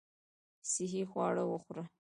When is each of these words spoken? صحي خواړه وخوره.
صحي 0.71 1.03
خواړه 1.11 1.43
وخوره. 1.47 1.83